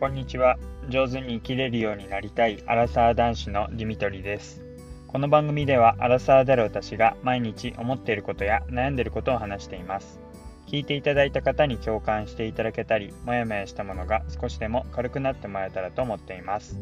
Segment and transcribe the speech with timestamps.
[0.00, 0.56] こんにちは。
[0.88, 2.64] 上手に生きれるようになりたい。
[2.66, 4.62] アラサー男子のディミトリです。
[5.06, 10.18] この番組ではアラサーである私が毎日思っていることや悩んでいることを話しています。
[10.66, 16.78] 聞いていただいた方に共感していただけたりもやもやしたものが少しでも軽くなってもらえたらと思っています。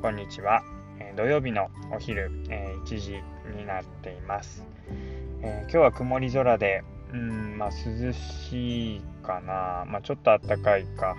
[0.00, 0.62] こんにちは、
[1.16, 3.22] 土曜日のお昼、え1時
[3.58, 4.64] になっています、
[5.42, 9.84] えー、今日は曇り空でうんまあ涼しいかな。
[9.86, 11.14] まあちょっと暖かいか。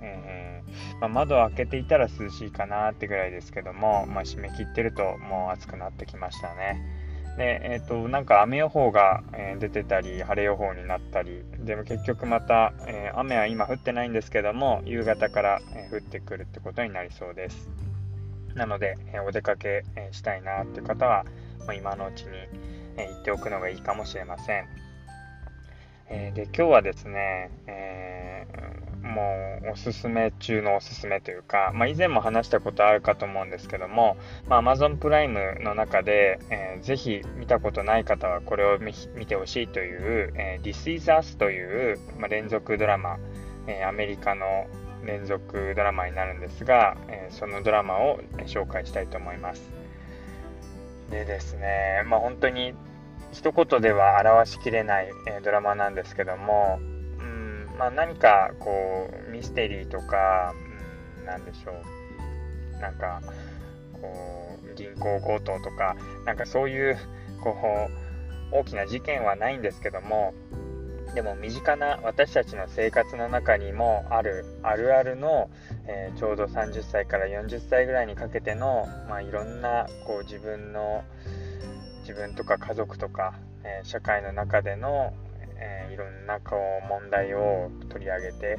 [0.00, 6.98] えー、まあ、窓を開けていたら涼しいかなってぐらいですけども、まあ、締め切ってるともう暑くなってきましたね。
[7.38, 17.70] で、えっ、ー、と、なんか雨予報が、え出てたり、晴れ予報になったり、でも結局また、えー、雨は今降ってないんですけども、夕方から、え降ってくるってことになりそうです。
[18.54, 21.24] なので、えお出かけ、えしたいなっていう方は、
[21.64, 22.30] ま今のうちに、
[22.96, 24.66] え行っておくのがいいかもしれません。
[26.10, 34.16] えで、今日はですね、えーもうおすすめ中のおすすめというか、まあ、以前も話したことあるかと思うんですけども、
[34.48, 38.92] まあ、Amazon プライムの中で、えー、ぜひ見たことない方はこれを見
[39.26, 43.18] てほしいという、えー、This is Us という、まあ、連続ドラマ、
[43.66, 44.66] えー、アメリカの
[45.04, 49.70] 連続ドラマになるんですが、えー、そのドラマを紹介したいと思います。
[51.10, 52.74] でですね、まあ、本当に
[53.32, 56.80] 一言では表しきれない、えドラマなんですけども、
[57.78, 60.54] まあ、何かこうミステリーとか、
[61.20, 61.98] うん、なんでしょう。
[62.80, 63.20] なんか
[64.00, 66.98] こう銀行強盗とかなんかそういう
[67.42, 67.56] こ
[68.52, 70.32] う大きな事件はないんですけども
[71.14, 75.50] でも身近な私たちの生活の中にもあるあるあるの、
[75.86, 81.02] えー、ちょうど30歳から40歳ぐらいにかけての、まあ、いろんなこう自分の
[82.02, 83.34] 自分とか家族とか、
[83.64, 85.12] えー、社会の中での、
[85.58, 88.58] えー、いろんなこう問題を取り上げて、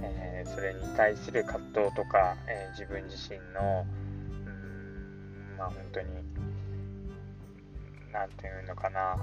[0.00, 3.86] えー、それに対する葛藤とか、え、自分自身の
[4.46, 6.06] うんまあ本当に
[8.12, 9.16] 何て言うのかな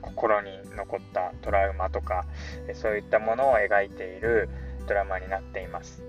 [0.00, 2.24] 心に残ったトラウマとか、
[2.74, 4.48] そういったものを描いている
[4.86, 6.02] ドラマになっています。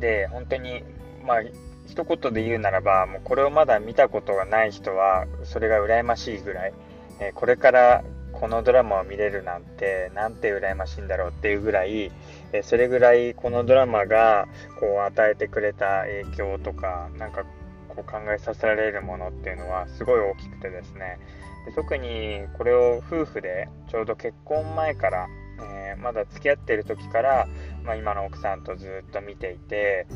[0.00, 0.82] で本当に
[1.24, 1.42] まあ
[1.86, 6.72] 一言で言うならばもうこれをまだ見たことがない人はそれが羨ましいぐらい、
[7.20, 12.12] えこれからこのドラマを見れるなんてなんて羨ましいんだろうっていうぐらい、
[12.52, 14.46] えそれぐらいこのドラマが
[14.78, 17.44] こう与えてくれた影響とかなんか
[17.88, 21.18] こう考えさせられるものっていうのはすごい大きくてですね。
[21.66, 25.26] で特にこれを夫婦でちょうど結婚前から、
[25.60, 27.48] えー、まだ付き合ってる時から、
[27.84, 30.06] まあ、今の奥さんとずっと見ていて、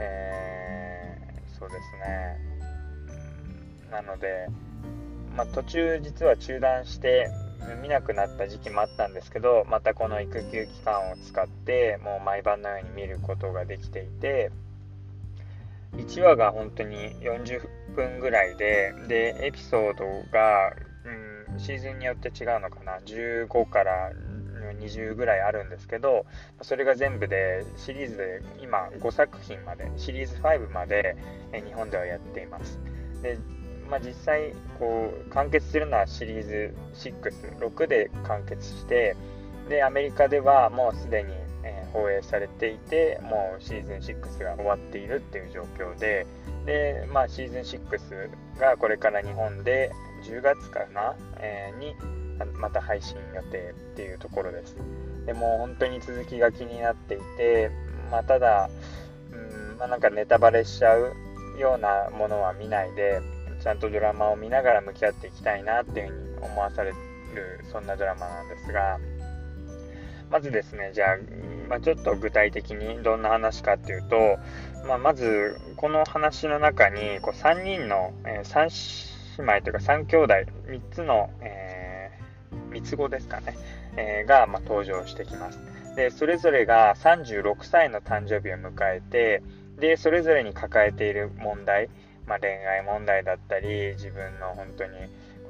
[0.00, 2.56] えー、そうですね。
[3.90, 4.48] なので、
[5.36, 7.28] まあ、途中実は中断して
[7.82, 14.50] 見なくなった時期もあったんですけどまたこの育休期間を使ってもう毎晩のように見ることができていて
[15.94, 20.72] 1話が本当に40分ぐらいででエピソードが、
[21.52, 24.12] うん、シーズンによって違うのかな15から
[24.80, 26.26] 20ぐらいあるんですけど
[26.62, 31.16] それが全部でシリーズで今5作品までシリーズ5まで
[31.52, 32.78] 日本ではやっています。
[33.22, 33.38] で
[33.90, 39.16] まあ、実際こう完結するのはシリーズ66で完結して
[39.68, 41.32] でアメリカではもうすでに、
[41.64, 46.26] え、放映されていてもうシーズン6が終わっているっていう状況で
[46.66, 49.90] で、まあ、シーズン6がこれから日本で
[50.24, 51.94] 10月かな、えー、に
[52.58, 54.76] また配信予定っていうところです。
[55.24, 57.70] でも本当に続きが気になっていて、
[58.10, 58.70] まあ、ただ
[59.32, 61.14] うん、まあ、なんかネタバレしちゃう
[61.58, 63.20] ようなものは見ないで
[63.66, 66.96] ちゃんとドラマを見ながら向き合っていきたいなっていうふうに思わされる
[67.72, 69.00] そんなドラマなんですが
[70.30, 71.16] まずですねじゃあ、
[71.68, 74.38] まあ、ちょっと具体的にどんな話かっていうと、
[74.86, 80.34] まあ、まずこの話の中にこう3人の、えー、3姉妹というか3兄弟
[80.68, 83.56] 3つの、えー、3つ子ですかね、
[83.96, 85.58] えー、が、まあ、登場してきます。
[85.96, 89.42] でそれぞれが36歳の誕生日を迎えて
[89.80, 91.88] でそれぞれに抱えている問題。
[92.26, 94.90] まあ、恋愛問題だったり自分の本当に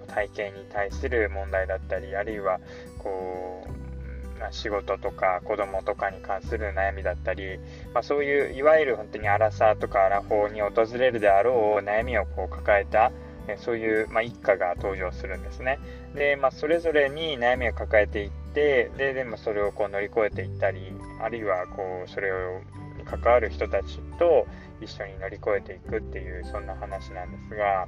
[0.07, 2.61] 体型に対する問題だったりあるいは
[2.99, 7.59] こう、まあ、仕事とか子供とかに関する悩みだったり、
[7.93, 13.13] まあ、そういういわゆる本当にアラサーとかアラフォーに訪れるであろう悩みをこう抱えた
[13.59, 15.79] そういう、まあ、一家が登場するんですね。
[16.17, 20.81] で、まあ、それぞれに悩みを抱えていってででもそれをこう乗り越えていったり
[21.23, 22.61] あるいはこうそれを
[23.07, 24.47] 関わる人たちと
[24.81, 27.87] 一緒に乗り越えていくっていうそんな話なんですが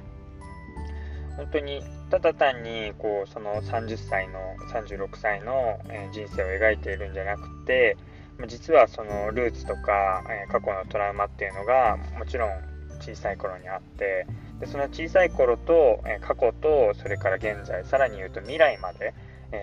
[1.37, 4.39] 本当にただ単にこうその30歳の
[4.73, 5.79] 36歳の
[6.11, 7.97] 人生を描いているんじゃなくて
[8.47, 12.49] 実はそのルーツとか、過去のトラウマっていうのがもちろん
[13.01, 14.27] 小さい頃にあって
[14.61, 19.13] でその小さい頃と、過去とそれから現在さらに言うと未来まで、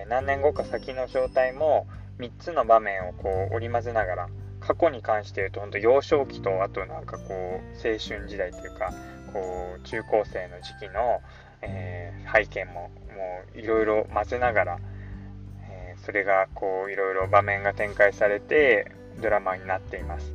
[0.09, 1.87] 何年後か先の状態も
[2.19, 4.29] 3つの場面をこう織り交ぜながら
[4.66, 8.92] 過去に関して言うと本当幼少期とあとなんかこう青春時代というか
[9.32, 11.20] こう中高生の時期の、
[11.62, 12.90] えー、背景もも
[13.54, 14.78] ういろいろ混ぜながら、
[15.70, 18.90] えー、それがこういろいろ場面が展開されて
[19.22, 20.34] ドラマになっています。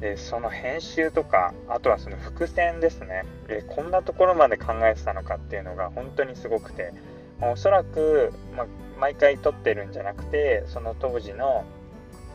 [0.00, 6.92] でその編集とかあとはその伏線ですねでこんなところまで考えてたのかっていうのが本当にすごくて、
[7.40, 8.66] まあ、おそらく、まあ、
[9.00, 11.64] 毎回撮ってるんじゃなくてその当時の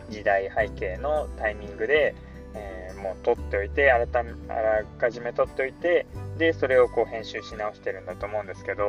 [0.09, 2.15] 時代背景のタイミングで、
[2.53, 6.05] えー、もう撮っておいてあらたあらかじめ撮っておいて
[6.37, 8.85] でそれをこう編集し直してるんだと思うんですけど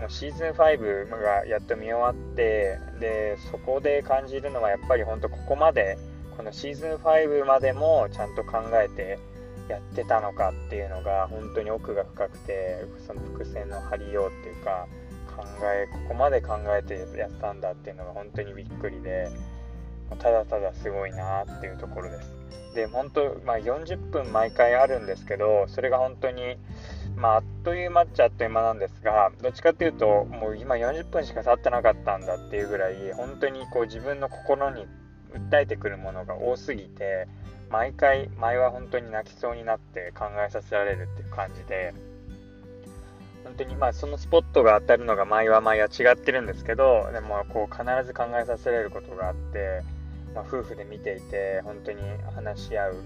[0.00, 5.98] もうシーズン5がやっと見終わってでそこで感じるのはやっぱり本当ここまで
[6.36, 9.18] このシーズン5までもちゃんと考えて
[9.68, 14.86] やってたのかっていうのが本当に奥が深くてその伏線の張りようっていうか
[15.34, 19.28] 考えここまで考えてやったんだっていうのが本当にびっくりで
[20.18, 22.32] ただただすごいなっていうところです。
[22.74, 26.56] で本当、まあ、40分毎回あるんですけどそれが本当に
[27.16, 34.86] まあ、あっという間っちゃあっという間なんですがどっちかっていうともう今40分しか経ってなかったんだっていうぐらい本当にこう自分の心に
[35.32, 37.26] 訴えてくるものが多すぎて
[37.70, 41.94] 毎回前は本当に泣きそうになって考えさせられるっていう感じで
[43.44, 49.82] 本当にまあそのスポットが当たるのが毎は毎は違ってるんですけどでもこう必ず考えさせられることがあって、
[50.36, 52.02] まあ、夫婦で見ていて本当に
[52.34, 53.00] 話し合うきっ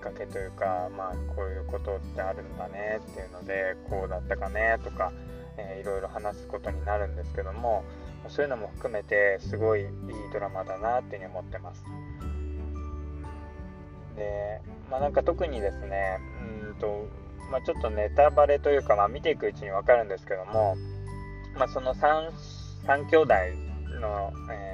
[0.00, 5.12] かけというか、まあ、こういうことってあるんだねっていうのでこうだったかねとか、
[5.58, 7.84] えー、いろいろ話すことになるんですけども
[8.28, 9.88] そういうのも含めてすごいいい
[10.32, 11.82] ドラマだなっていうふうに思ってます。
[14.16, 16.18] で、まあ、なんか特にですね
[16.64, 17.08] うんと
[17.50, 20.76] まあ、ちょっとネタバレというか、まあ、見ていくうちに分かるんですけども、
[21.58, 22.30] まあ、その 3,
[22.86, 23.34] 3兄弟
[24.00, 24.69] の、え、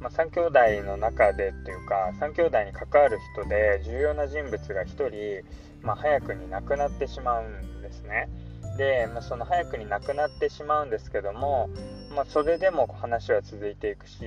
[0.00, 4.86] まあ、3兄弟の中でっていうか3兄弟に関わる人で重要な人物が1
[5.42, 5.44] 人、
[5.82, 8.28] まあ、早くに亡くなってしまうんですね。
[8.76, 11.68] で、まあ、その早くに亡くなってしまうんですけども、
[12.14, 14.24] まあ、それでも話は続いていくし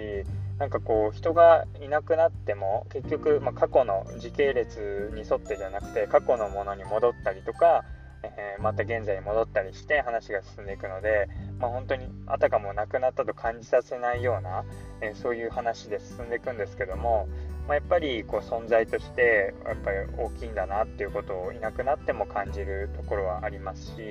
[0.60, 7.84] なんかこう人がいなくなっても結局、ま、過去の時系列に沿ってじゃなくて過去のものに戻ったりとか、
[8.24, 11.28] えー、また現在に戻ったりして話が進んでいくので、
[11.60, 14.64] まあ、本当にあたかもなくなったと感じさせないような、
[15.02, 17.28] えー、そういう話で進んでいくんですけども、
[17.68, 24.02] まあ、やっぱりこう存在としてやっぱり大きいんだなっていうことをいなくなっても感じるところはありますし、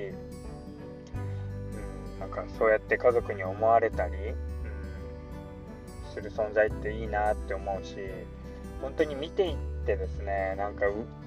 [2.13, 4.35] うん、なんかそうやって家族に思われたりうん
[6.13, 7.95] する存在っていいなって思うし
[8.81, 9.55] 本当に見ていっ
[9.85, 10.85] てですねなんか「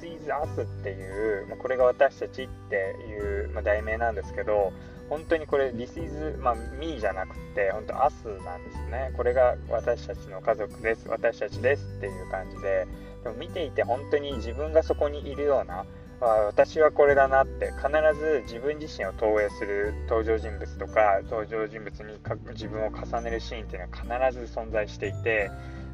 [0.00, 2.76] This is Us」っていう、まあ、これが私たちって
[3.08, 4.72] いう、まあ、題名なんですけど
[5.08, 9.12] 本当にこれ This is、まあ、Me じゃなくて本当 Us なんですね。
[9.16, 12.86] これが私たちの家族です私たちですっていう感じで
[13.24, 15.84] でも見ていて本当に自分がそこにいるような
[16.20, 17.88] 私はこれだなって必
[18.18, 22.18] ず自分自身を投影する登場人物とか登場人物に
[22.50, 25.50] 自分を重ねるシーンっていうのは必ず存在していて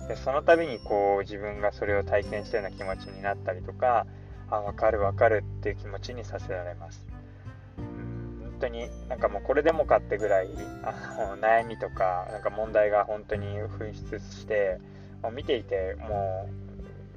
[0.08, 4.06] でその度にこう自分がそれを体験したような気持ちになったりとか
[4.50, 7.04] あ分かる分かるっていう気持ちにさせられます。
[7.76, 10.48] 本当になんかもうこれでもかってぐらい
[10.82, 14.78] あの悩みとかなんか問題が本当に噴出して
[15.22, 16.48] もう見ていても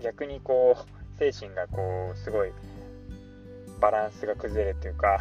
[0.01, 2.51] う逆にこう精神がこうすごい
[3.79, 5.19] バランスが崩れるというか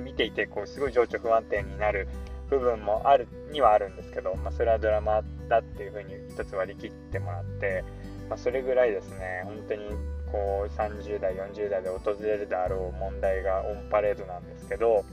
[0.00, 2.08] 見ていてこうすごい情緒不安定になる
[2.48, 7.84] 部分もあるにはあるんですけど、まあ、それはドラマだっていうふうに一つ割り切ってもらって、
[8.28, 9.90] まあ、それぐらいですね本当に
[10.32, 15.04] こう30代40代で訪れるであろう問題がオンパレードなんですけど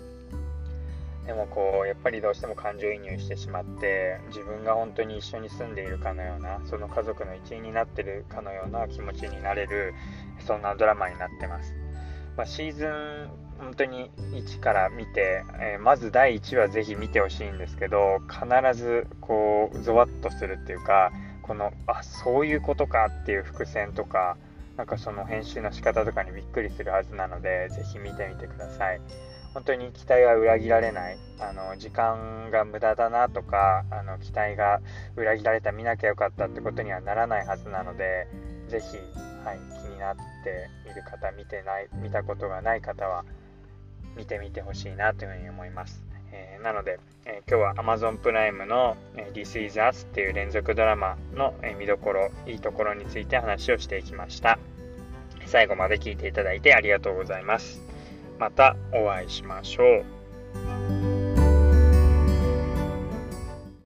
[1.26, 9.94] でもこうやっぱりどうしても感情移入してしまって自分が本当に一緒に住んでいるかのようなその家族の一員になってるかのような気持ちになれる
[10.46, 11.76] そんなドラマになってます。
[12.38, 21.12] まあ、シーズン本当に1から見て、えー、まず第1話ぜひ見てほしいんですけど必ずこうゾワッとするっていうか
[21.42, 24.38] このあそういうことかっていう伏線とか
[24.76, 29.02] なんかその編集の仕方とかにびっくりするはずなのでぜひ見てみてください。
[29.54, 31.18] 本当に期待は裏切られない。
[31.40, 34.82] あの時間が無駄だなとかあの期待が
[35.16, 38.28] 裏切られた見なきゃよかったってことにはならないはずなので
[38.68, 38.98] ぜひ、
[39.44, 43.24] はい、気になっている方見てない見たことがない方は
[44.18, 48.98] 見てみてほしいなというふうに思います、えー、なので、えー、今日は Amazon プライムの、
[49.34, 54.60] This is Us っていう連続ドラマの、見どころ、いいところについて話をしていきました。
[55.46, 57.82] 最後まで聞いていただいてありがとうございます。
[58.40, 60.17] またお会いしましょう。